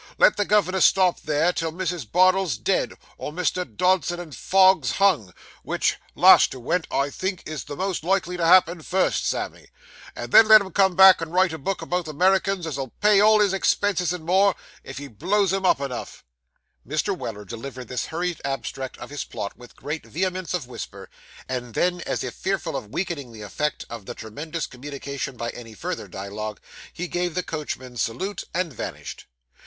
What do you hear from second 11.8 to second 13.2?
about the 'Merrikins as'll pay